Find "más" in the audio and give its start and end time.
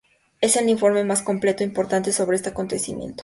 1.03-1.21